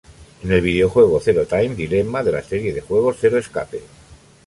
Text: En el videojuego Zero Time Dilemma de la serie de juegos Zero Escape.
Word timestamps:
En 0.43 0.51
el 0.51 0.61
videojuego 0.61 1.19
Zero 1.19 1.45
Time 1.45 1.75
Dilemma 1.75 2.23
de 2.23 2.31
la 2.31 2.41
serie 2.41 2.73
de 2.73 2.81
juegos 2.81 3.17
Zero 3.19 3.37
Escape. 3.37 3.81